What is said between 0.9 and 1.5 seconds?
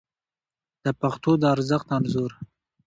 پښتو د